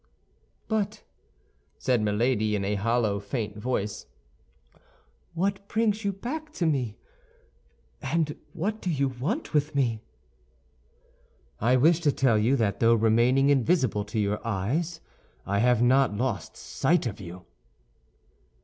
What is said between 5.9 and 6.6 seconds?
you back